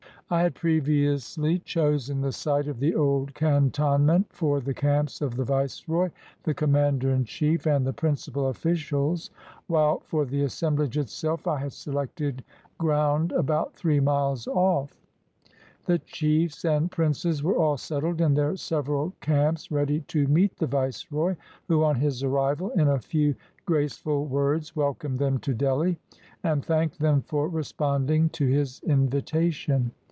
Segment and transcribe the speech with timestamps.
[0.33, 5.43] I had previously chosen the site of the old cantonment for the camps of the
[5.43, 6.07] Viceroy,
[6.43, 9.29] the 185 INDIA commander in chief, and the principal officials,
[9.67, 12.45] while for the assemblage itself I had selected
[12.77, 14.95] ground about three miles off.
[15.85, 20.65] The chiefs and princes were all settled in their several camps ready to meet the
[20.67, 21.35] Viceroy,
[21.67, 25.97] who, on his arrival, in a few graceful words welcomed them to Delhi,
[26.41, 29.91] and thanked them for responding to his invitation.